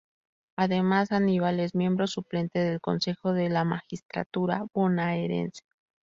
[0.57, 5.61] Además, Anibal es miembro suplente del Consejo de la Magistratura bonaerense.